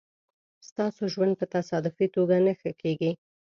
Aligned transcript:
ستاسو 0.69 1.01
ژوند 1.13 1.33
په 1.39 1.45
تصادفي 1.55 2.05
توگه 2.13 2.37
نه 2.45 2.53
ښه 2.59 2.71
کېږي 2.81 3.11